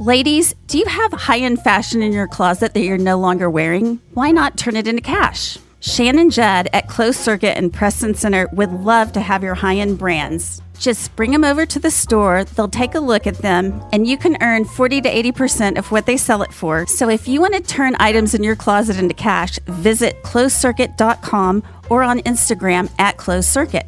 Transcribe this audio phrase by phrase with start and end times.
[0.00, 4.00] Ladies, do you have high end fashion in your closet that you're no longer wearing?
[4.14, 5.58] Why not turn it into cash?
[5.80, 9.98] Shannon Judd at Clothes Circuit and Preston Center would love to have your high end
[9.98, 10.62] brands.
[10.78, 14.16] Just bring them over to the store, they'll take a look at them, and you
[14.16, 16.86] can earn 40 to 80% of what they sell it for.
[16.86, 22.04] So if you want to turn items in your closet into cash, visit clothescircuit.com or
[22.04, 23.86] on Instagram at Clothes Circuit.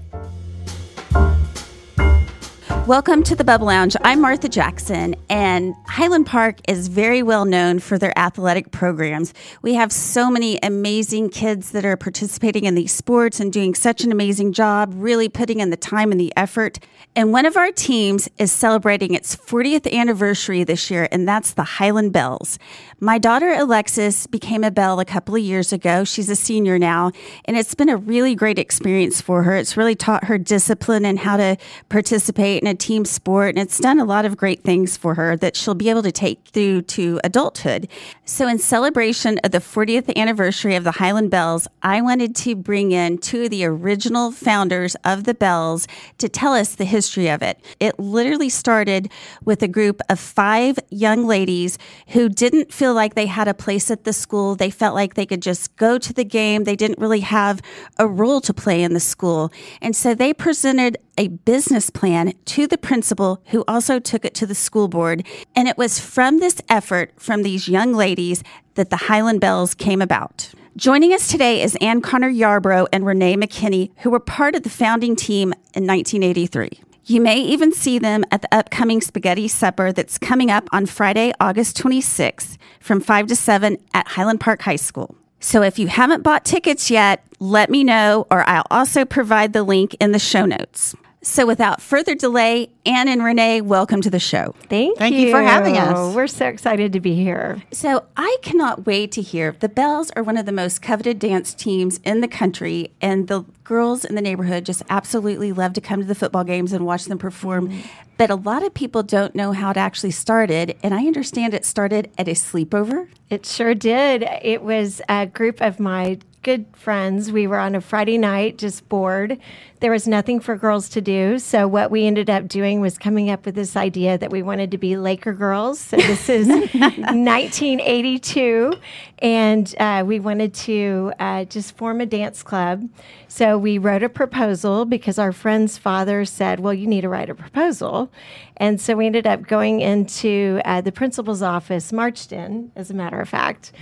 [2.87, 3.95] Welcome to the Bubble Lounge.
[4.03, 9.33] I'm Martha Jackson, and Highland Park is very well known for their athletic programs.
[9.63, 14.03] We have so many amazing kids that are participating in these sports and doing such
[14.03, 16.81] an amazing job, really putting in the time and the effort.
[17.15, 21.65] And one of our teams is celebrating its 40th anniversary this year, and that's the
[21.65, 22.59] Highland Belles.
[22.99, 26.03] My daughter Alexis became a Belle a couple of years ago.
[26.03, 27.13] She's a senior now,
[27.45, 29.55] and it's been a really great experience for her.
[29.55, 31.57] It's really taught her discipline and how to
[31.89, 35.37] participate in a team sport, and it's done a lot of great things for her
[35.37, 37.89] that she'll be able to take through to adulthood.
[38.25, 42.93] So, in celebration of the 40th anniversary of the Highland Belles, I wanted to bring
[42.93, 45.87] in two of the original founders of the Belles
[46.19, 47.61] to tell us the history of it.
[47.79, 49.11] It literally started
[49.45, 53.91] with a group of five young ladies who didn't feel like they had a place
[53.91, 54.57] at the school.
[54.57, 56.65] They felt like they could just go to the game.
[56.65, 57.61] They didn't really have
[57.99, 59.53] a role to play in the school.
[59.83, 64.47] And so they presented a business plan to the principal, who also took it to
[64.47, 65.27] the school board.
[65.55, 68.43] And it was from this effort from these young ladies
[68.75, 70.51] that the Highland Belles came about.
[70.77, 74.71] Joining us today is Ann Conner Yarbrough and Renee McKenney, who were part of the
[74.71, 76.81] founding team in 1983.
[77.05, 81.33] You may even see them at the upcoming spaghetti supper that's coming up on Friday,
[81.41, 85.17] August 26th from 5 to 7 at Highland Park High School.
[85.41, 89.63] So if you haven't bought tickets yet, let me know, or I'll also provide the
[89.63, 90.95] link in the show notes.
[91.23, 94.55] So without further delay, Ann and Renee, welcome to the show.
[94.71, 96.15] Thank, Thank you for having us.
[96.15, 97.63] We're so excited to be here.
[97.73, 99.55] So I cannot wait to hear.
[99.61, 103.43] The Belles are one of the most coveted dance teams in the country, and the
[103.65, 107.05] girls in the neighborhood just absolutely love to come to the football games and watch
[107.05, 107.69] them perform.
[107.69, 107.89] Mm-hmm.
[108.17, 111.67] But a lot of people don't know how it actually started, and I understand it
[111.67, 113.09] started at a sleepover.
[113.29, 114.23] It sure did.
[114.43, 117.31] It was a group of my good friends.
[117.31, 119.39] We were on a Friday night, just bored.
[119.81, 121.39] There was nothing for girls to do.
[121.39, 124.71] So, what we ended up doing was coming up with this idea that we wanted
[124.73, 125.79] to be Laker girls.
[125.79, 128.75] So, this is 1982.
[129.21, 132.89] And uh, we wanted to uh, just form a dance club.
[133.29, 137.31] So, we wrote a proposal because our friend's father said, Well, you need to write
[137.31, 138.13] a proposal.
[138.59, 142.95] And so, we ended up going into uh, the principal's office, marched in, as a
[142.95, 143.73] matter of fact,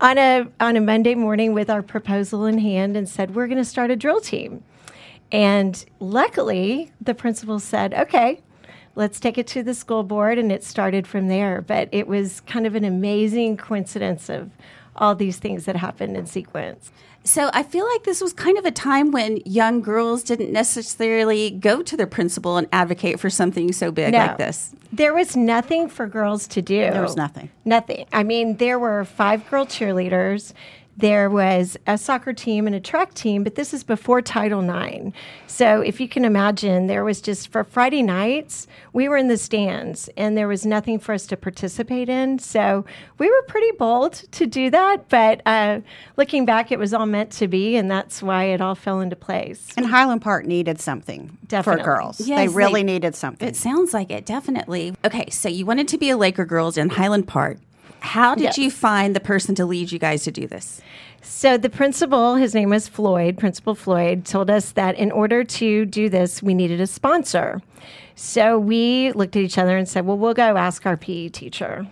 [0.00, 3.58] on a, on a Monday morning with our proposal in hand and said, We're going
[3.58, 4.62] to start a drill team.
[5.30, 8.40] And luckily, the principal said, okay,
[8.94, 10.38] let's take it to the school board.
[10.38, 11.60] And it started from there.
[11.60, 14.50] But it was kind of an amazing coincidence of
[14.96, 16.90] all these things that happened in sequence.
[17.24, 21.50] So I feel like this was kind of a time when young girls didn't necessarily
[21.50, 24.18] go to their principal and advocate for something so big No.
[24.18, 24.74] like this.
[24.92, 26.78] There was nothing for girls to do.
[26.78, 27.50] There was nothing.
[27.66, 28.06] Nothing.
[28.14, 30.54] I mean, there were five girl cheerleaders.
[30.98, 35.12] There was a soccer team and a track team, but this is before Title IX.
[35.46, 39.36] So if you can imagine, there was just for Friday nights, we were in the
[39.36, 42.40] stands and there was nothing for us to participate in.
[42.40, 42.84] So
[43.18, 45.08] we were pretty bold to do that.
[45.08, 45.82] But uh,
[46.16, 49.14] looking back, it was all meant to be, and that's why it all fell into
[49.14, 49.68] place.
[49.76, 51.82] And Highland Park needed something Definitely.
[51.82, 52.20] for girls.
[52.26, 53.46] Yes, they really they- needed something.
[53.46, 54.94] It sounds like it, definitely.
[55.04, 57.58] Okay, so you wanted to be a Laker girls in Highland Park.
[58.00, 58.58] How did Yes.
[58.58, 60.80] you find the person to lead you guys to do this?
[61.20, 65.84] So the principal, his name was Floyd, Principal Floyd, told us that in order to
[65.84, 67.60] do this, we needed a sponsor.
[68.20, 71.86] So we looked at each other and said, "Well, we'll go ask our PE teacher,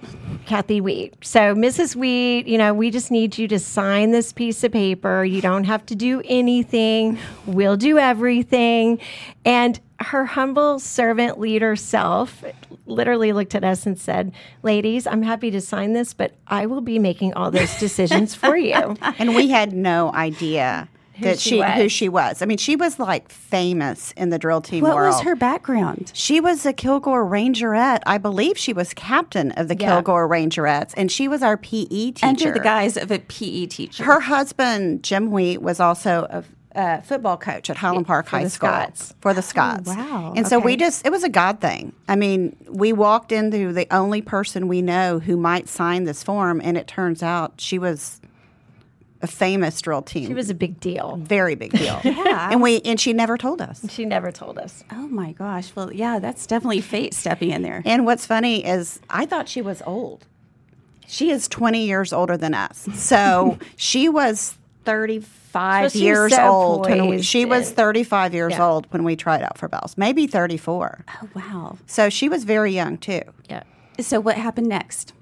[0.45, 1.95] Kathy Wheat." So Mrs.
[1.95, 5.25] Wheat, you know, we just need you to sign this piece of paper.
[5.25, 7.17] You don't have to do anything.
[7.47, 8.99] We'll do everything.
[9.45, 12.43] And her humble servant leader self
[12.87, 14.33] literally looked at us and said,
[14.65, 18.57] Ladies, I'm happy to sign this, but I will be making all those decisions for
[18.57, 18.97] you.
[19.21, 20.89] and we had no idea
[21.21, 22.43] that she who she was.
[22.43, 25.15] I mean, she was like famous in the drill team What world.
[25.15, 26.11] was her background?
[26.15, 28.01] She was a Kilgore Rangerette.
[28.07, 29.89] I believe she was captain of the Yeah.
[29.93, 32.27] Kilgore Rangerettes, and she was our PE teacher.
[32.27, 34.05] Under the guise of a PE teacher.
[34.05, 36.45] Her husband, Jim Wheat, was also a
[36.79, 39.15] uh, football coach at Highland Park for High the School Scots.
[39.23, 39.89] for the Scots.
[39.89, 40.35] wow.
[40.37, 41.95] And so we just, it was a God thing.
[42.07, 46.61] I mean, we walked into the only person we know who might sign this form,
[46.63, 48.21] and it turns out she was
[49.23, 50.27] a famous drill team.
[50.29, 51.17] She was a big deal.
[51.17, 52.01] very big deal.
[52.05, 52.51] Yeah.
[52.51, 53.85] and we and she never told us.
[53.91, 54.85] She never told us.
[54.93, 55.73] Oh my gosh.
[55.75, 57.83] Well, yeah, that's definitely fate stepping in there.
[57.85, 60.27] And what's funny is I thought she was old.
[61.07, 62.89] She is 20 years older than us.
[62.95, 66.89] So she was 35 So years so old.
[66.89, 68.67] when we- poised she was 35 years Yeah.
[68.69, 71.05] old when we tried out for Belles, maybe 34.
[71.23, 71.79] Oh, wow.
[71.87, 73.23] So she was very young too.
[73.49, 73.63] Yeah.
[74.01, 75.15] So, what happened next?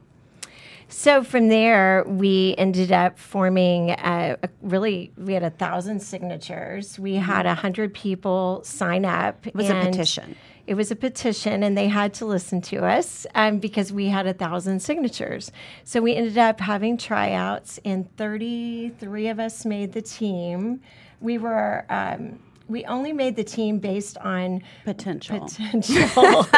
[0.97, 5.13] So from there, we ended up forming a, a really.
[5.19, 7.01] We had a thousand signatures.
[7.01, 9.45] We had a hundred people sign up.
[9.45, 10.37] It was a petition.
[10.69, 14.29] It was a petition, and they had to listen to us um, because we had
[14.29, 15.51] a thousand signatures.
[15.83, 20.81] So we ended up having tryouts, and thirty-three of us made the team.
[21.21, 21.85] We were.
[21.91, 22.39] Um,
[22.69, 25.41] we only made the team based on Potential.
[25.41, 26.47] potential.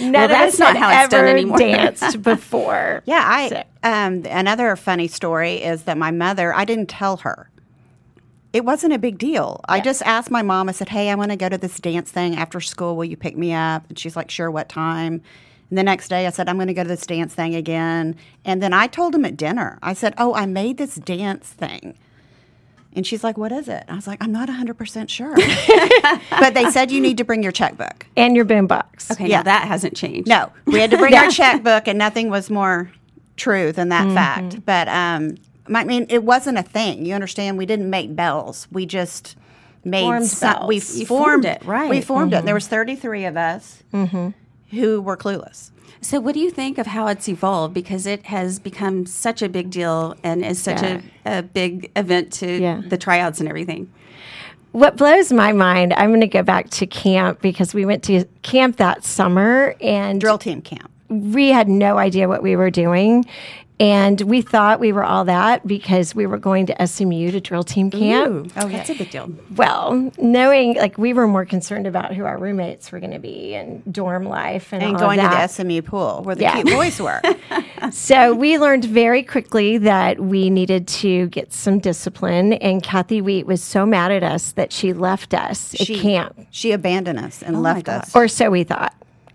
[0.00, 1.58] Of that's not how it's done anymore.
[1.58, 3.02] danced before.
[3.06, 7.50] Yeah, I So- um, another funny story is that my mother, I didn't tell her.
[8.52, 9.60] It wasn't a big deal.
[9.68, 10.68] I just asked my mom.
[10.68, 12.96] I said, "Hey, I want to go to this dance thing after school.
[12.96, 14.50] Will you pick me up?" And she's like, "Sure.
[14.50, 15.22] What time?"
[15.68, 18.16] And the next day, I said, "I'm going to go to this dance thing again."
[18.44, 19.78] And then I told him at dinner.
[19.84, 21.96] I said, "Oh, I made this dance thing."
[22.92, 25.36] And she's like, "What is it?" I was like, "I'm not 100 percent sure."
[26.30, 28.06] but they said you need to bring your checkbook.
[28.16, 29.10] and your boombox.
[29.12, 29.38] Okay, Yeah.
[29.38, 30.28] now that hasn't changed.
[30.28, 32.90] No, we had to bring our checkbook, and nothing was more
[33.36, 34.14] true than Mm-hmm.
[34.14, 34.66] that fact.
[34.66, 35.36] But um,
[35.74, 37.06] I mean, it wasn't a thing.
[37.06, 37.58] You understand?
[37.58, 38.66] We didn't make belles.
[38.72, 39.36] We just
[39.84, 40.96] made Formed some- We belles.
[40.98, 41.88] You formed, formed it, right.
[41.90, 42.44] We formed it.
[42.44, 43.82] There was thirty three of us
[44.70, 45.70] who were clueless.
[46.02, 47.74] So, what do you think of how it's evolved?
[47.74, 51.00] Because it has become such a big deal and is such Yeah.
[51.26, 52.80] a, a big event to Yeah.
[52.88, 53.90] the tryouts and everything.
[54.72, 58.24] What blows my mind, I'm going to go back to camp because we went to
[58.42, 60.90] camp that summer and Drill team camp.
[61.08, 63.24] we had no idea what we were doing.
[63.80, 67.62] And we thought we were all that because we were going to SMU to drill
[67.64, 68.52] team camp.
[68.58, 69.32] oh, that's a big deal.
[69.56, 73.54] Well, knowing like we were more concerned about who our roommates were going to be
[73.54, 75.46] and dorm life and, And all going of to the.
[75.48, 76.60] SMU pool where the Yeah.
[76.62, 77.22] cute boys were.
[77.90, 82.52] So we learned very quickly that we needed to get some discipline.
[82.52, 86.72] And Kathy Wheat was so mad at us that she left us at camp, She
[86.72, 88.14] abandoned us and Oh left us.
[88.14, 88.94] or so we thought.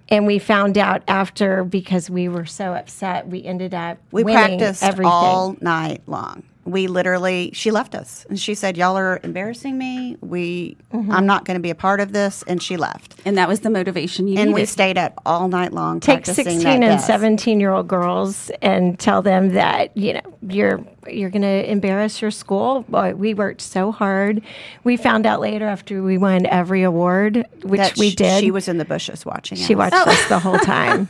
[0.09, 4.59] And we found out after because we were so upset, we ended up We winning
[4.59, 5.11] practiced everything.
[5.11, 6.43] all night long.
[6.65, 10.17] We literally, she left us and she said, "Y'all are embarrassing me.
[10.21, 11.11] We, Mm-hmm.
[11.11, 13.15] I'm not going to be a part of this." And she left.
[13.25, 15.99] And that was the motivation you And we stayed up all night long.
[15.99, 17.05] Take practicing sixteen and desk.
[17.05, 22.19] seventeen year old girls and tell them that you know you're you're going to embarrass
[22.21, 22.83] your school.
[22.89, 24.41] Boy, we worked so hard.
[24.83, 28.39] We found out later after we won every award, which That we did.
[28.41, 29.59] She was in the bushes watching.
[29.59, 29.65] Us.
[29.65, 29.91] She us.
[29.91, 31.09] watched us the whole time.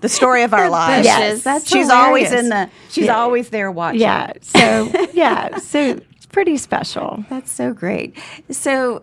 [0.00, 1.04] The story of our lives.
[1.06, 1.42] Yes.
[1.42, 2.70] That's she's always in the.
[2.90, 4.00] She's always there watching.
[4.00, 4.32] Yeah.
[4.42, 5.58] So yeah.
[5.58, 7.24] So it's pretty special.
[7.30, 8.16] That's so great.
[8.50, 9.02] So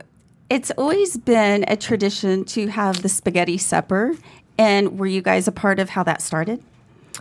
[0.49, 4.15] it's always been a tradition to have the spaghetti supper.
[4.57, 6.61] And were you guys a part of how that started?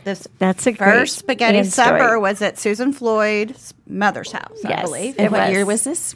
[0.04, 2.00] This That's a great first spaghetti end story.
[2.00, 4.82] supper was at Susan Floyd's mother's house, I Yes.
[4.84, 5.14] believe.
[5.18, 5.50] And what was.
[5.50, 6.14] year was this?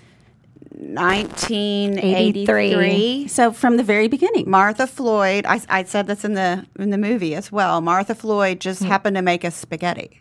[0.76, 3.28] 1983.
[3.28, 4.50] So from the very beginning.
[4.50, 7.80] Martha Floyd, I, I said this in the in the movie as well.
[7.80, 10.20] Martha Floyd just happened to make us spaghetti,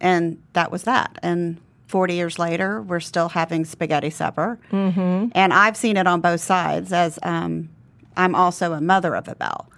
[0.00, 1.18] and that was that.
[1.22, 5.28] And 40 years later, we're still having spaghetti supper, mm-hmm.
[5.32, 6.92] and I've seen it on both sides.
[6.92, 7.70] As um,
[8.16, 9.70] I'm also a mother of a belle,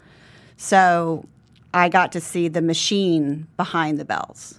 [0.56, 1.24] so
[1.72, 4.58] I got to see the machine behind the belles.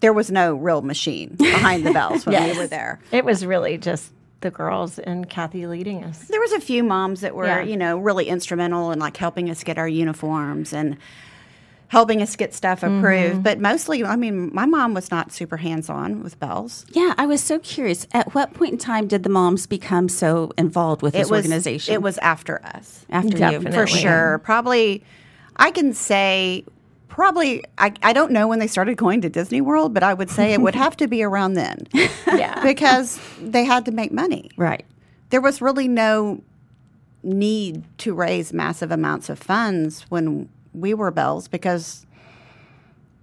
[0.00, 2.54] There was no real machine behind the belles when Yes.
[2.54, 3.00] we were there.
[3.12, 6.24] It was really just the girls and Kathy leading us.
[6.24, 7.62] There was a few moms that were, Yeah.
[7.62, 10.96] you know, really instrumental in like helping us get our uniforms and
[11.88, 12.98] helping us get stuff mm-hmm.
[12.98, 13.42] approved.
[13.42, 16.84] But mostly, I mean, my mom was not super hands on with belles.
[16.90, 18.06] Yeah, I was so curious.
[18.12, 21.94] At what point in time did the moms become so involved with this was organization?
[21.94, 23.60] It was after us, after you.
[23.72, 24.38] For sure.
[24.38, 25.04] Probably,
[25.56, 26.64] I can say.
[27.16, 30.28] Probably, I, I don't know when they started going to Disney World, but I would
[30.28, 31.88] say it would have to be around then
[32.26, 32.62] Yeah.
[32.62, 34.50] because they had to make money.
[34.58, 34.84] Right.
[35.30, 36.42] there was really no
[37.22, 42.04] need to raise massive amounts of funds when we were belles because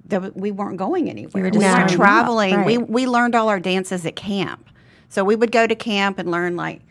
[0.05, 1.43] there, we weren't going anywhere.
[1.43, 2.55] were we weren't traveling.
[2.55, 4.69] up, We we learned all our dances at camp.
[5.13, 6.81] So we would go to camp and learn like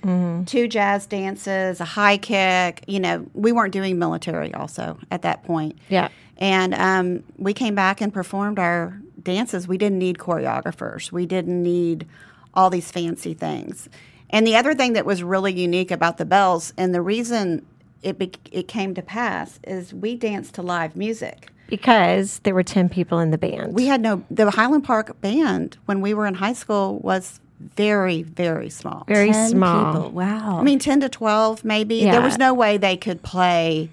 [0.46, 2.84] two jazz dances, a high kick.
[2.86, 5.76] You know, we weren't doing military also at that point.
[5.88, 6.08] Yeah.
[6.38, 9.66] And um, we came back and performed our dances.
[9.66, 11.10] We didn't need choreographers.
[11.10, 12.06] We didn't need
[12.54, 13.88] all these fancy things.
[14.30, 17.66] And the other thing that was really unique about the belles, and the reason
[18.04, 21.48] it be- it came to pass, is we danced to live music.
[21.68, 23.74] because there were 10 people in the band.
[23.74, 27.40] We had no, the Highland Park band when we were in high school was
[27.76, 29.04] very, very small.
[29.06, 29.94] very 10 small.
[29.94, 30.10] people.
[30.10, 30.58] Wow.
[30.58, 32.04] I mean, 10 to 12, maybe.
[32.04, 33.90] There was no way they could play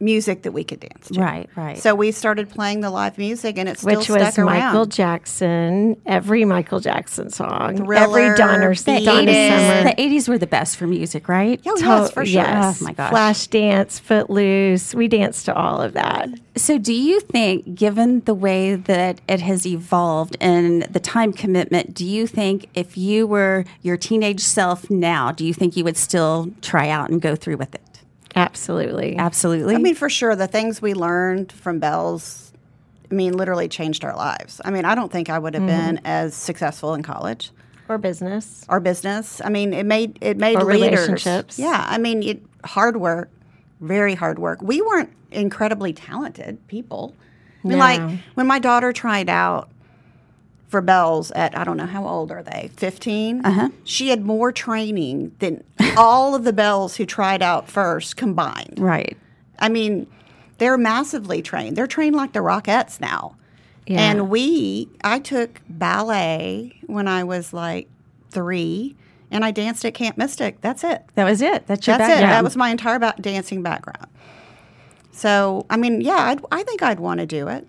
[0.00, 1.20] music that we could dance to.
[1.20, 1.78] right, right.
[1.78, 4.46] So we started playing the live music and it still Which stuck was around.
[4.46, 9.50] Michael Jackson, every Michael Jackson song, Thriller, every Donner, Beat Donna It.
[9.50, 9.90] Summer.
[9.90, 11.60] the 80s were the best for music, right?
[11.66, 12.42] Oh, yes, for sure.
[12.42, 12.80] Yes.
[12.80, 13.10] Oh, my gosh.
[13.10, 14.94] Flash dance, footloose.
[14.94, 16.28] We danced to all of that.
[16.56, 21.94] So, do you think, given the way that it has evolved and the time commitment,
[21.94, 25.96] do you think if you were your teenage self now, do you think you would
[25.96, 27.82] still try out and go through with it?
[28.38, 29.16] Absolutely.
[29.16, 29.74] Absolutely.
[29.74, 32.52] I mean, for sure, the things we learned from Belles,
[33.10, 34.60] I mean, literally changed our lives.
[34.64, 35.94] I mean, I don't think I would have Mm-hmm.
[35.96, 37.50] been as successful in college
[37.88, 38.64] Or business.
[38.68, 39.40] or business.
[39.44, 40.90] I mean, it made it made Or leaders.
[41.08, 41.58] relationships.
[41.58, 43.30] Yeah, I mean, it, hard work,
[43.80, 44.60] very hard work.
[44.62, 47.14] We weren't incredibly talented people.
[47.64, 47.84] I mean, No.
[47.84, 49.68] like when my daughter tried out
[50.68, 52.70] for Belles at I don't know how old are they?
[52.76, 53.44] 15?
[53.44, 53.68] Uh-huh.
[53.84, 55.64] She had more training than
[55.96, 58.74] all of the Belles who tried out first combined.
[58.78, 59.16] right.
[59.60, 60.06] I mean,
[60.58, 61.76] they're massively trained.
[61.76, 63.36] They're trained like the Rockettes now.
[63.88, 64.00] Yeah.
[64.02, 67.88] And we, I took ballet when I was like
[68.30, 68.94] three,
[69.30, 70.60] and I danced at Camp Mystic.
[70.60, 71.02] That's it.
[71.14, 71.66] That was it.
[71.66, 72.20] That's your That's it.
[72.20, 74.06] That was my entire ba- dancing background.
[75.10, 77.66] So, I mean, yeah, I'd, I think I'd want to do it.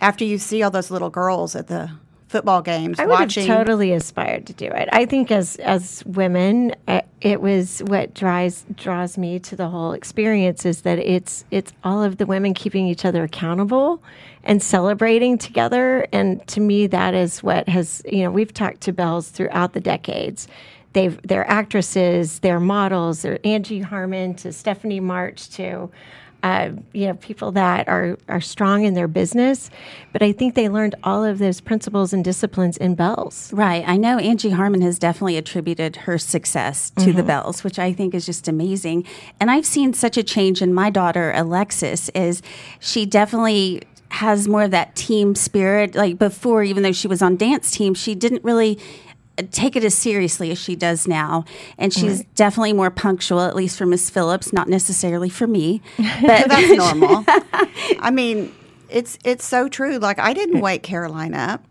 [0.00, 1.90] After you see all those little girls at the
[2.32, 3.46] football games I would watching.
[3.46, 4.88] have totally aspired to do it.
[4.90, 9.92] I think as as women, uh, it was what drives draws me to the whole
[9.92, 14.02] experience is that it's it's all of the women keeping each other accountable
[14.44, 16.08] and celebrating together.
[16.10, 19.80] And to me, that is what has you know we've talked to Belles throughout the
[19.80, 20.48] decades.
[20.94, 25.90] They've they're actresses, they're models, they're Angie Harmon to Stephanie March to
[26.42, 29.70] uh, you know, people that are are strong in their business,
[30.12, 33.52] but I think they learned all of those principles and disciplines in Belles.
[33.52, 33.84] Right.
[33.86, 37.16] I know Angie Harmon has definitely attributed her success to Mm-hmm.
[37.16, 39.04] the belles, which I think is just amazing.
[39.38, 42.42] And I've seen such a change in my daughter Alexis is
[42.80, 45.94] she definitely has more of that team spirit.
[45.94, 48.78] Like before, even though she was on dance team, she didn't really
[49.50, 51.44] take it as seriously as she does now.
[51.78, 55.80] And she's definitely more punctual, at least for Miss Phillips, not necessarily for me.
[55.98, 57.24] But that's normal.
[58.00, 58.52] I mean,
[58.88, 59.98] it's it's so true.
[59.98, 61.64] Like I didn't wake Caroline up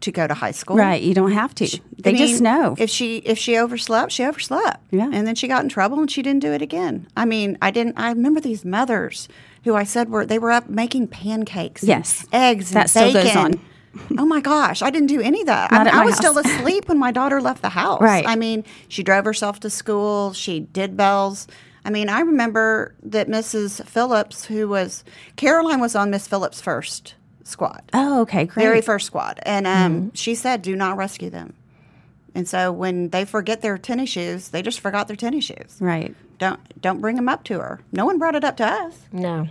[0.00, 0.76] to go to high school.
[0.76, 1.80] right, you don't have to.
[1.98, 2.74] They I just know.
[2.78, 4.82] if she if she overslept, she overslept.
[4.90, 5.08] Yeah.
[5.12, 7.06] and then she got in trouble and she didn't do it again.
[7.16, 7.96] I mean, I didn't.
[7.98, 9.28] I remember these mothers
[9.64, 12.26] who I said were they were up making pancakes, and Yes.
[12.32, 13.60] eggs, and That still goes on.
[14.18, 15.72] oh my gosh, I didn't do any of that.
[15.72, 16.18] I, mean, I was house.
[16.18, 18.00] still asleep when my daughter left the house.
[18.00, 18.26] Right.
[18.26, 20.32] I mean, she drove herself to school.
[20.32, 21.46] She did belles.
[21.84, 23.84] I mean, I remember that Mrs.
[23.86, 25.04] Phillips, who was
[25.36, 28.64] Caroline, was on Miss Phillips' first squad oh, okay, great.
[28.64, 30.08] very first squad, and um, Mm-hmm.
[30.14, 31.54] she said, "Do not rescue them."
[32.34, 35.76] And so when they forget their tennis shoes, they just forgot their tennis shoes.
[35.80, 36.14] right.
[36.38, 37.80] Don't don't bring them up to her.
[37.92, 38.98] No one brought it up to us.
[39.12, 39.46] No,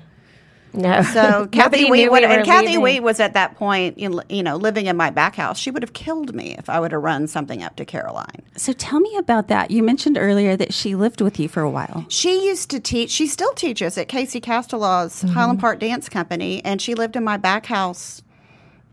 [0.75, 1.01] no.
[1.01, 2.81] So Kathy Nobody Wheat would, we and Kathy leaving.
[2.81, 5.57] Wheat was at that point, you know, living in my back house.
[5.57, 8.41] She would have killed me if I would have run something up to Caroline.
[8.55, 9.71] So tell me about that.
[9.71, 12.05] You mentioned earlier that she lived with you for a while.
[12.09, 13.11] She used to teach.
[13.11, 15.33] She still teaches at Casey Castelaw's Mm-hmm.
[15.33, 18.21] Highland Park Dance Company, and she lived in my back house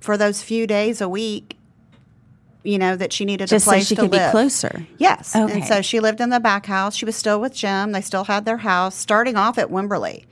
[0.01, 1.57] for those few days a week.
[2.65, 4.87] You know that she needed Just a so place she to could be closer.
[4.99, 5.35] Yes.
[5.35, 5.53] Okay.
[5.53, 6.95] And so she lived in the back house.
[6.95, 7.91] She was still with Jim.
[7.91, 10.25] They still had their house, starting off at Wimberley.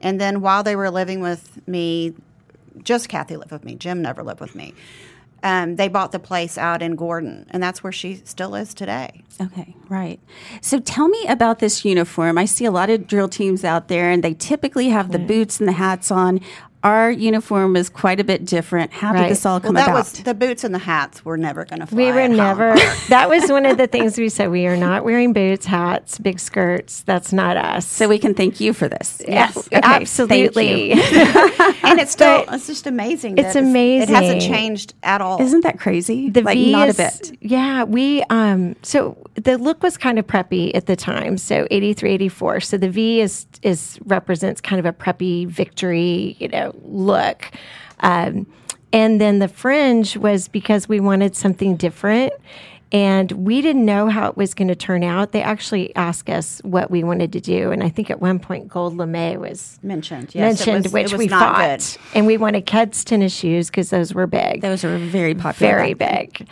[0.00, 2.14] And then while they were living with me,
[2.82, 3.74] just Kathy lived with me.
[3.74, 4.74] Jim never lived with me.
[5.42, 9.22] Um, they bought the place out in Gordon, and that's where she still is today.
[9.40, 10.18] Okay, right.
[10.60, 12.38] So tell me about this uniform.
[12.38, 15.60] I see a lot of drill teams out there, and they typically have the boots
[15.60, 16.40] and the hats on.
[16.86, 18.92] Our uniform is quite a bit different.
[18.92, 19.28] How did Right.
[19.30, 19.94] this all Well, come that about?
[19.96, 21.96] was the boots and the hats were never going to fly.
[21.96, 22.36] We were at home.
[22.36, 22.76] never.
[23.08, 24.52] that was one of the things we said.
[24.52, 27.00] We are not wearing boots, hats, big skirts.
[27.02, 27.86] That's not us.
[27.88, 29.20] so we can thank you for this.
[29.26, 30.92] Yes, Okay, absolutely.
[31.82, 33.38] and it's still But it's just amazing.
[33.38, 35.42] it's that It hasn't changed at all.
[35.42, 36.30] Isn't that crazy?
[36.30, 37.36] The like V not is, a bit.
[37.40, 42.12] Yeah, we um so the look was kind of preppy at the time, so 83
[42.12, 42.60] 84.
[42.60, 47.50] So the V is is represents kind of a preppy victory, you know, look.
[48.00, 48.46] Um
[48.92, 52.32] and then the fringe was because we wanted something different
[52.92, 55.32] and we didn't know how it was going to turn out.
[55.32, 58.68] They actually asked us what we wanted to do, and I think at one point
[58.68, 60.32] Gold Lame was mentioned?
[60.36, 61.84] Yes, mentioned, was- which we fought, good.
[62.14, 65.72] and we wanted Keds tennis shoes because those were big Those are very popular.
[65.72, 66.46] very big.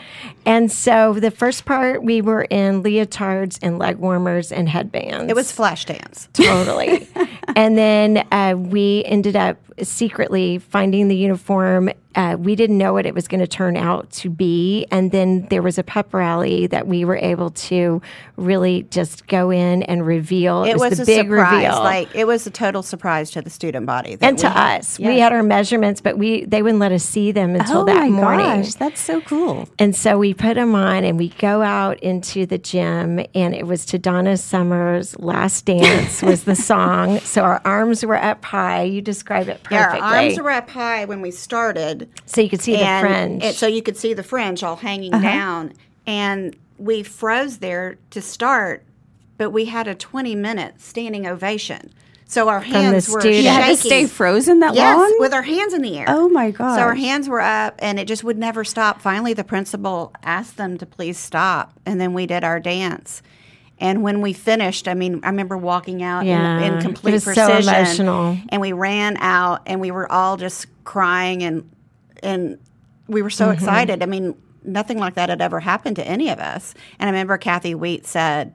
[0.45, 5.31] And so the first part, we were in leotards and leg warmers and headbands.
[5.31, 6.29] It was flash dance.
[6.33, 7.07] totally.
[7.57, 11.91] and then uh, we ended up secretly finding the uniform.
[12.15, 14.87] Uh, we didn't know what it was going to turn out to be.
[14.91, 18.01] And then there was a pep rally that we were able to
[18.37, 20.65] really just go in and reveal.
[20.65, 21.53] It, It, was, the a big surprise.
[21.65, 21.79] reveal.
[21.81, 24.17] Like it was a total surprise to the student body.
[24.21, 27.33] and to had- us, we had our measurements, but we they wouldn't let us see
[27.33, 28.13] them until that morning.
[28.15, 28.63] oh that my morning.
[28.63, 29.69] gosh, that's so cool.
[29.79, 33.67] And so we put them on and we go out into the gym and it
[33.67, 37.19] was to Donna Summer's Last Dance was the song.
[37.21, 38.83] So our arms were up high.
[38.83, 40.01] You describe it Yeah, perfectly.
[40.09, 42.04] our arms were up high when we started.
[42.27, 43.43] So you could see the fringe.
[43.43, 45.23] it- so you could see the fringe all hanging Uh-huh.
[45.23, 45.73] down.
[46.07, 48.83] And we froze there to start,
[49.39, 51.91] but we had a 20 minute standing ovation.
[52.27, 53.43] So our hands were students.
[53.45, 53.89] You had to shaking.
[53.89, 55.15] stay frozen that Yes, long?
[55.19, 56.07] with our hands in the air.
[56.09, 56.75] Oh, my god!
[56.77, 59.01] So our hands were up, and it just would never stop.
[59.03, 63.23] Finally, the principal asked them to please stop, and then we did our dance.
[63.79, 67.13] And when we finished, I mean, I remember walking out Yeah, in, in it complete
[67.13, 68.39] was so precision, emotional.
[68.49, 71.69] and we ran out, and we were all just crying, and
[72.25, 72.59] and
[73.09, 73.55] we were so Mm-hmm.
[73.55, 74.03] excited.
[74.03, 76.75] I mean, nothing like that had ever happened to any of us.
[76.99, 78.55] And I remember Kathy Wheat said,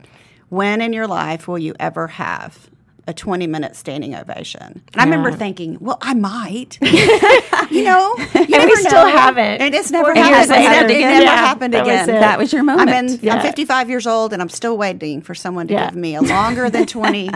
[0.49, 2.69] "When in your life will you ever have?"
[3.09, 4.83] A 20 minute standing ovation.
[4.93, 6.77] And I remember thinking, well, I might.
[7.71, 9.17] you know, you and we still know.
[9.17, 9.61] haven't.
[9.61, 10.51] And it's never happened.
[10.51, 11.01] It never, it again.
[11.11, 12.09] never Yeah, happened that was again.
[12.15, 12.19] it.
[12.19, 13.11] That was your I'm, moment.
[13.13, 13.35] in, Yeah.
[13.37, 15.89] I'm 55 years old and I'm still waiting for someone to Yeah.
[15.89, 17.31] give me a longer than 20,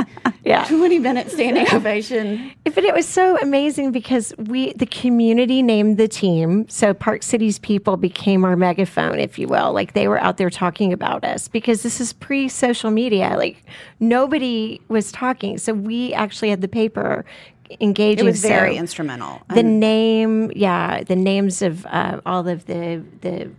[0.46, 0.64] Yeah.
[0.66, 2.52] 20 minute standing ovation.
[2.66, 6.68] But it was so amazing because we, the community named the team.
[6.70, 9.74] So Park Cities people became our megaphone, if you will.
[9.74, 13.34] Like they were out there talking about us because this is pre social media.
[13.38, 13.64] Like
[14.00, 15.58] nobody was talking.
[15.64, 17.26] So we actually had the paper
[17.82, 18.26] engaging.
[18.26, 19.42] It was very So instrumental.
[19.54, 23.50] the name, yeah, the names of uh, all of the, the,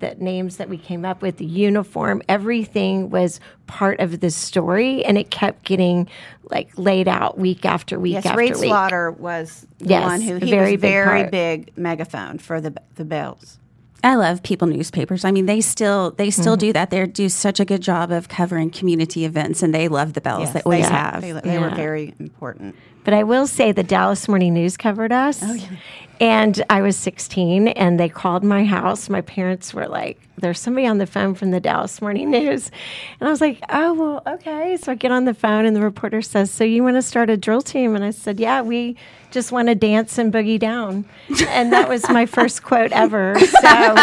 [0.00, 5.02] the names that we came up with, the uniform, everything was part of the story,
[5.04, 6.08] and it kept getting
[6.50, 8.64] like laid out week after week yes, after Reed week.
[8.64, 11.30] Slaughter was the Yes, one who he very was big very part.
[11.30, 13.58] big megaphone for the the belles.
[14.04, 15.24] I love People newspapers.
[15.24, 16.60] I mean, they still they still Mm-hmm.
[16.68, 16.90] do that.
[16.90, 20.40] They do such a good job of covering community events, and they love the belles
[20.42, 21.20] Yes, that we they, have.
[21.22, 22.74] They, they were very important.
[23.04, 25.40] But I will say the Dallas Morning News covered us.
[25.42, 25.66] Oh, yeah.
[26.22, 29.08] And I was 16 and they called my house.
[29.08, 32.70] My parents were like, there's somebody on the phone from the Dallas Morning News.
[33.18, 34.76] And I was like, oh, well, okay.
[34.76, 37.28] So I get on the phone and the reporter says, So you want to start
[37.28, 37.96] a drill team?
[37.96, 38.96] And I said, Yeah, we
[39.32, 41.04] just want to dance and boogie down.
[41.48, 43.36] And that was my first quote ever.
[43.38, 43.96] So,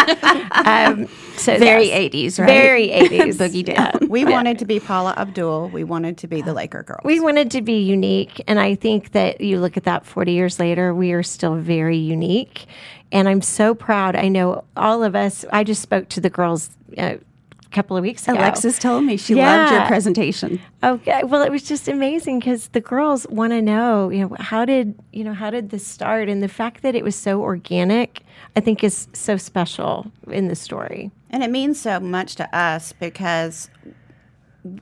[0.64, 2.46] um, so Very yes, 80s, right?
[2.46, 3.36] Very 80s.
[3.36, 3.92] Boogie Yeah.
[3.92, 4.08] down.
[4.08, 5.68] We wanted to be Paula Abdul.
[5.70, 7.00] We wanted to be the Laker girls.
[7.04, 8.42] We wanted to be unique.
[8.46, 11.96] And I think that you look at that 40 years later, we are still very
[12.10, 12.66] unique.
[13.12, 14.16] And I'm so proud.
[14.16, 17.16] I know all of us, I just spoke to the girls uh,
[17.64, 18.38] a couple of weeks ago.
[18.38, 20.60] Alexis told me she loved your presentation.
[20.82, 21.22] Okay.
[21.24, 24.94] Well, it was just amazing because the girls want to know, you know, how did,
[25.12, 26.28] you know, how did this start?
[26.28, 28.22] And the fact that it was so organic,
[28.56, 31.10] I think is so special in the story.
[31.30, 33.70] And it means so much to us because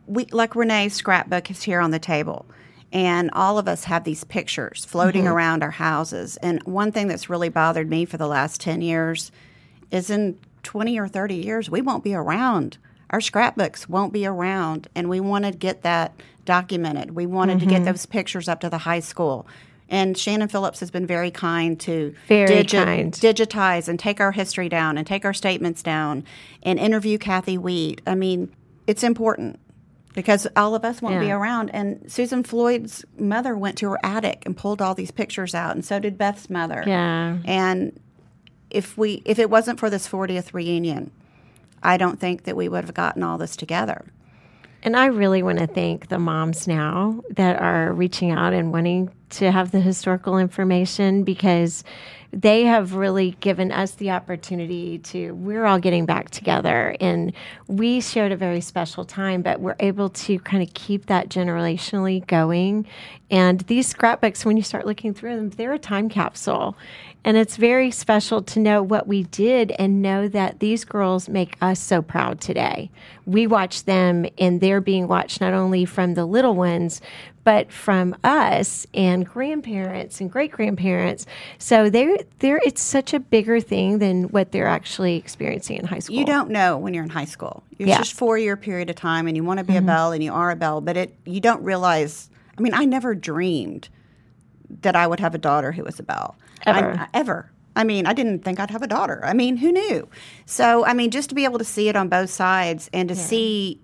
[0.06, 2.46] we, like Renee's scrapbook is here on the table.
[2.92, 5.32] And all of us have these pictures floating Mm-hmm.
[5.32, 6.36] around our houses.
[6.38, 9.30] And one thing that's really bothered me for the last 10 years
[9.90, 12.78] is in 20 or 30 years, we won't be around.
[13.10, 14.88] Our scrapbooks won't be around.
[14.94, 16.12] And we want to get that
[16.44, 17.10] documented.
[17.14, 17.74] We wanted to Mm-hmm.
[17.76, 19.46] get those pictures up to the high school.
[19.90, 23.12] And Shannon Phillips has been very kind to Very kind.
[23.12, 26.24] digitize and take our history down and take our statements down
[26.62, 28.02] and interview Kathy Wheat.
[28.06, 28.50] I mean,
[28.86, 29.58] it's important
[30.14, 31.70] because all of us won't be around.
[31.70, 35.84] And Susan Floyd's mother went to her attic and pulled all these pictures out, and
[35.84, 36.82] so did Beth's mother.
[36.86, 37.38] Yeah.
[37.44, 37.98] And
[38.70, 41.10] if we if it wasn't for this 40th reunion,
[41.82, 44.04] I don't think that we would have gotten all this together.
[44.82, 49.10] And I really want to thank the moms now that are reaching out and wanting
[49.30, 51.84] to have the historical information because
[52.32, 57.32] they have really given us the opportunity to, we're all getting back together and
[57.68, 62.26] we shared a very special time, but we're able to kind of keep that generationally
[62.26, 62.86] going.
[63.30, 66.76] And these scrapbooks, when you start looking through them, they're a time capsule.
[67.24, 71.56] And it's very special to know what we did and know that these girls make
[71.60, 72.90] us so proud today.
[73.26, 77.00] We watch them and they're being watched not only from the little ones,
[77.48, 81.24] but from us and grandparents and great grandparents.
[81.56, 86.00] So they're, they're, it's such a bigger thing than what they're actually experiencing in high
[86.00, 86.14] school.
[86.16, 87.62] You don't know when you're in high school.
[87.78, 87.94] It's Yeah.
[87.94, 88.02] Mm-hmm.
[88.02, 90.30] just four year period of time, and you want to be a belle, and you
[90.30, 92.28] are a belle, but it you don't realize.
[92.58, 93.88] I mean, I never dreamed
[94.82, 96.36] that I would have a daughter who was a belle.
[96.66, 96.98] Ever.
[96.98, 97.50] I- ever.
[97.74, 99.24] I mean, I didn't think I'd have a daughter.
[99.24, 100.06] I mean, who knew?
[100.44, 103.14] So, I mean, just to be able to see it on both sides and to
[103.14, 103.80] see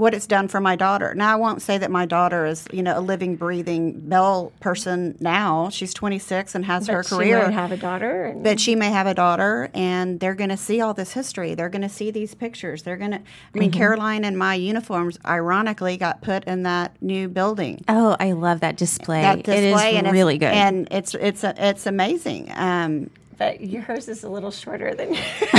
[0.00, 1.14] what it's done for my daughter.
[1.14, 5.16] Now, I won't say that my daughter is, you know, a living, breathing Belle person
[5.20, 5.68] now.
[5.68, 7.42] She's 26 and has her But she career.
[7.42, 8.24] might have a daughter.
[8.24, 11.54] And but she may have a daughter, and they're going to see all this history.
[11.54, 12.82] They're going to see these pictures.
[12.82, 13.18] They're going to.
[13.18, 13.58] I Mm-hmm.
[13.60, 17.84] mean, Caroline and my uniforms, ironically, got put in that new building.
[17.88, 19.20] Oh, I love that display.
[19.22, 20.46] That display, it is and it's- really good.
[20.52, 22.50] and it's it's it's amazing.
[22.54, 25.26] Um, but yours is a little shorter than yours.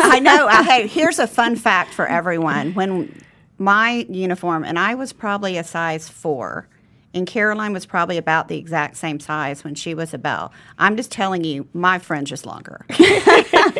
[0.00, 0.46] I know.
[0.48, 2.74] I, hey, here's a fun fact for everyone.
[2.74, 3.22] When
[3.58, 6.68] my uniform, and I was probably a size four,
[7.12, 10.52] and Caroline was probably about the exact same size when she was a belle.
[10.78, 12.84] I'm just telling you, my fringe is longer,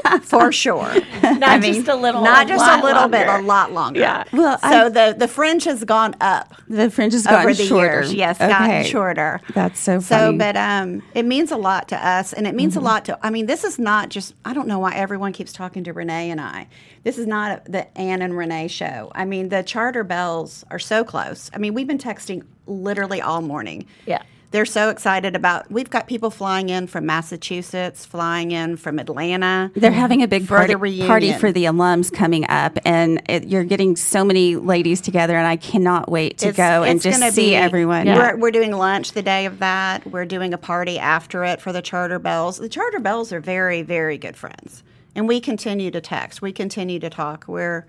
[0.23, 0.93] for sure.
[1.23, 4.01] not just a little, Not just a little bit, a lot longer.
[4.01, 4.25] Yeah.
[4.33, 7.87] Well, so the the fringe has gone up the fringe has gotten over the shorter.
[8.01, 8.15] years.
[8.15, 9.41] Yes, gotten shorter.
[9.55, 12.81] That's so So, but um, it means a lot to us, and it means Mm-hmm.
[12.85, 13.19] a lot to.
[13.23, 14.35] I mean, this is not just.
[14.45, 16.67] I don't know why everyone keeps talking to Renee and I.
[17.05, 19.13] This is not the Ann and Renee show.
[19.15, 21.51] I mean, the charter belles are so close.
[21.55, 23.87] I mean, we've been texting literally all morning.
[24.07, 24.23] Yeah.
[24.55, 25.69] They're so excited about.
[25.69, 29.73] We've got people flying in from Massachusetts, flying in from Atlanta.
[29.75, 33.65] They're having a big For party, party for the alums coming up, and it, you're
[33.65, 37.19] getting so many ladies together, and I cannot wait to It's- go and it's just
[37.19, 38.07] gonna see be- everyone.
[38.07, 40.07] We're, we're doing lunch the day of that.
[40.07, 42.59] We're doing a party after it for the Charter Belles.
[42.59, 44.85] The Charter Belles are very, very good friends.
[45.17, 46.43] And we continue to text.
[46.43, 47.47] We continue to talk.
[47.49, 47.87] We're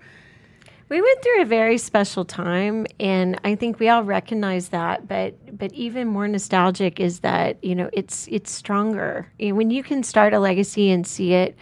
[0.88, 5.08] We went through a very special time, and I think we all recognize that.
[5.08, 10.02] But but even more nostalgic is that you know it's it's stronger when you can
[10.02, 11.56] start a legacy and see it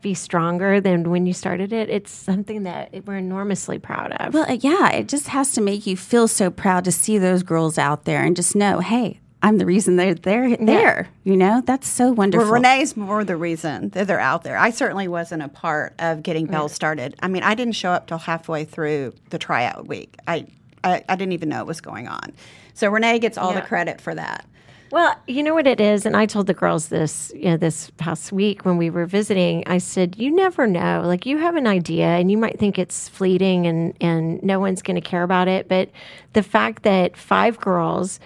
[0.00, 1.90] be stronger than when you started it.
[1.90, 4.34] It's something that we're enormously proud of.
[4.34, 7.42] Well, uh, yeah, it just has to make you feel so proud to see those
[7.42, 11.08] girls out there and just know, hey, I'm the reason they're they're there.
[11.24, 12.44] You know, that's so wonderful.
[12.44, 14.58] Well, Renee's more the reason that they're out there.
[14.58, 16.50] I certainly wasn't a part of getting mm.
[16.50, 17.14] Belles started.
[17.22, 20.16] I mean, I didn't show up till halfway through the tryout week.
[20.26, 20.46] I,
[20.84, 22.32] I, I didn't even know it was going on.
[22.74, 24.46] So Renee gets all the credit for that.
[24.90, 27.90] Well, you know what it is, and I told the girls this, you know, this
[27.90, 29.62] past week when we were visiting.
[29.66, 31.02] I said, "You never know.
[31.04, 34.82] Like you have an idea, and you might think it's fleeting, and and no one's
[34.82, 35.68] going to care about it.
[35.68, 35.90] But
[36.32, 38.18] the fact that five girls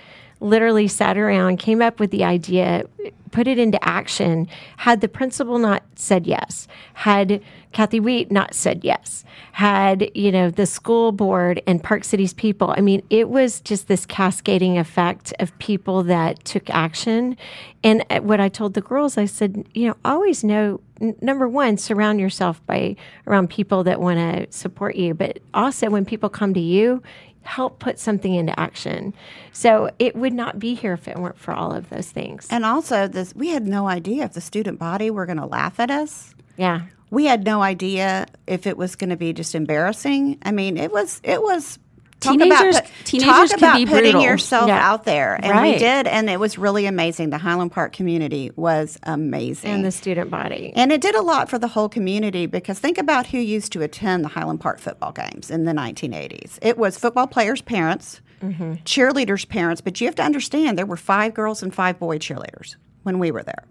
[0.44, 2.84] literally sat around, came up with the idea,
[3.30, 4.46] put it into action.
[4.76, 10.50] Had the principal not said yes, had Kathy Wheat not said yes, had you know
[10.50, 12.74] the school board and Park Cities people.
[12.76, 17.36] I mean, it was just this cascading effect of people that took action.
[17.82, 20.80] And uh, what I told the girls, I said, you know, always know.
[21.20, 22.94] Number one, surround yourself by
[23.26, 27.02] around people that want to support you, but also when people come to you,
[27.44, 29.14] help put something into action.
[29.52, 32.46] So it would not be here if it weren't for all of those things.
[32.50, 35.78] And also, this we had no idea if the student body were going to laugh
[35.80, 36.34] at us.
[36.56, 36.82] Yeah.
[37.10, 40.38] we had no idea if it was going to be just embarrassing.
[40.42, 41.78] I mean, it was it was
[42.24, 44.22] talk Teenagers- about, teenagers talk can about be putting brutal.
[44.22, 44.90] yourself Yeah.
[44.90, 47.30] out there, and we did, and it was really amazing.
[47.30, 49.70] The Highland Park community was amazing.
[49.70, 50.72] And the student body.
[50.74, 53.82] And it did a lot for the whole community because think about who used to
[53.82, 56.58] attend the Highland Park football games in the 1980s.
[56.62, 58.74] It was football players' parents, mm-hmm.
[58.84, 62.76] cheerleaders' parents, but you have to understand there were five girls and five boy cheerleaders
[63.02, 63.64] when we were there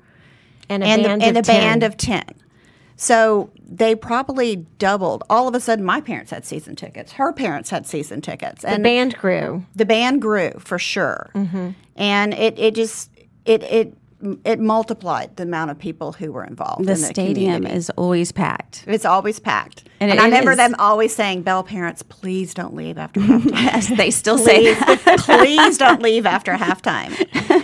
[0.70, 2.24] and a and, band the, and a band of 10.
[2.95, 5.23] So they probably doubled.
[5.29, 7.13] All of a sudden, my parents had season tickets.
[7.13, 8.63] Her parents had season tickets.
[8.63, 9.65] And the band grew.
[9.75, 11.29] the band grew for sure.
[11.36, 11.69] Mm-hmm.
[11.95, 13.10] And it, it just,
[13.45, 13.97] it, it,
[14.45, 16.86] it multiplied the amount of people who were involved.
[16.86, 17.75] the in the stadium community.
[17.75, 18.86] is always packed.
[18.88, 19.84] It's always packed.
[19.99, 20.58] And And, I remember is.
[20.58, 23.51] them always saying, Belle parents, please don't leave after halftime.
[23.53, 25.19] Yes, they still say please, that.
[25.19, 27.12] please don't leave after halftime.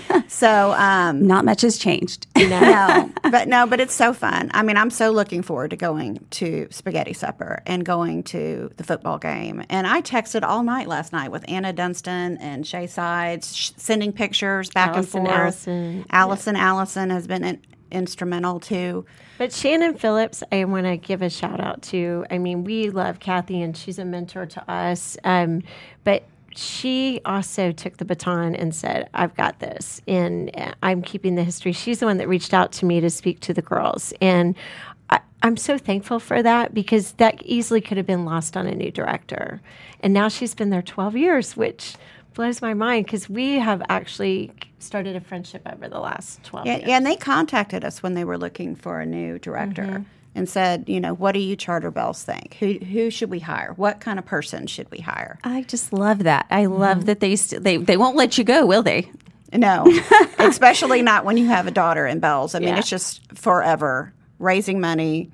[0.29, 2.27] So, um, Not much has changed.
[2.37, 4.51] no, but no, but it's so fun.
[4.53, 8.83] I mean, I'm so looking forward to going to spaghetti supper and going to the
[8.83, 9.63] football game.
[9.69, 14.13] And I texted all night last night with Anna Dunstan and Shay Sides, sh- sending
[14.13, 15.39] pictures back Allison, and forth.
[15.39, 16.05] Allison.
[16.11, 17.61] Allison, Allison has been in,
[17.91, 19.05] instrumental too.
[19.39, 22.25] But Shannon Phillips, I want to give a shout out to.
[22.29, 25.17] I mean, we love Kathy and she's a mentor to us.
[25.23, 25.63] Um,
[26.03, 26.23] but
[26.55, 31.43] she also took the baton and said, I've got this and uh, I'm keeping the
[31.43, 31.71] history.
[31.71, 34.13] She's the one that reached out to me to speak to the girls.
[34.21, 34.55] And
[35.09, 38.75] I, I'm so thankful for that because that easily could have been lost on a
[38.75, 39.61] new director.
[40.01, 41.95] And now she's been there 12 years, which
[42.33, 46.75] blows my mind because we have actually started a friendship over the last 12 Yeah,
[46.77, 46.87] years.
[46.87, 50.03] yeah, and they contacted us when they were looking for a new director Mm-hmm.
[50.35, 52.55] And said, you know, what do you charter belles think?
[52.59, 53.73] Who who should we hire?
[53.75, 55.39] What kind of person should we hire?
[55.43, 56.45] I just love that.
[56.49, 56.79] I mm-hmm.
[56.79, 59.11] love that they st- they they won't let you go, will they?
[59.51, 59.85] No,
[60.37, 62.53] especially not when you have a daughter in belles.
[62.53, 62.79] I mean, Yeah.
[62.79, 65.31] it's just forever raising money,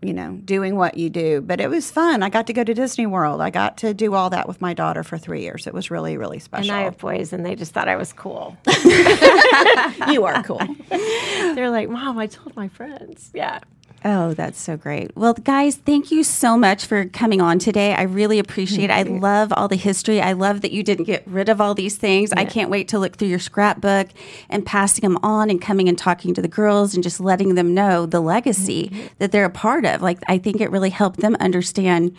[0.00, 1.40] you know, doing what you do.
[1.40, 2.22] But it was fun.
[2.22, 3.40] I got to go to Disney World.
[3.40, 5.66] I got to do all that with my daughter for three years.
[5.66, 6.70] It was really, really special.
[6.70, 6.80] And.
[6.80, 8.56] I have boys, and they just thought I was cool.
[10.08, 10.60] you are cool.
[10.88, 13.60] They're like, "Mom, I told my friends." Yeah.
[14.04, 15.16] Oh, that's so great.
[15.16, 17.94] Well, guys, thank you so much for coming on today.
[17.94, 18.92] I really appreciate it.
[18.92, 20.20] I love all the history.
[20.20, 22.32] I love that you didn't get rid of all these things.
[22.32, 24.08] I can't wait to look through your scrapbook
[24.48, 27.74] and passing them on and coming and talking to the girls and just letting them
[27.74, 29.06] know the legacy mm-hmm.
[29.18, 30.00] that they're a part of.
[30.00, 32.16] Like, I think it really helped them understand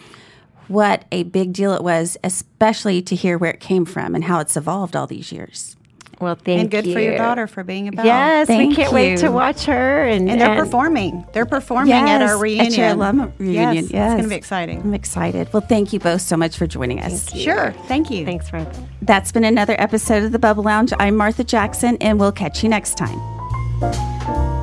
[0.67, 4.39] what a big deal it was, especially to hear where it came from and how
[4.39, 5.77] it's evolved all these years.
[6.19, 6.61] Well, thank you.
[6.61, 6.93] and good you.
[6.93, 8.05] for your daughter for being a belle.
[8.05, 10.03] Yes, we can't wait to watch her.
[10.05, 11.25] And, And they're and- performing.
[11.33, 12.73] They're performing at Yes, our at reunion.
[12.73, 14.81] your alum reunion, Yes, It's going to be exciting.
[14.81, 15.47] I'm excited.
[15.53, 17.31] Well, thank you both so much for joining us.
[17.33, 17.71] Sure.
[17.87, 18.25] Thank you.
[18.25, 18.83] Thanks, Martha.
[19.01, 20.91] That's been another episode of the Bubble Lounge.
[20.99, 24.58] I'm Martha Jackson, and we'll catch you next time.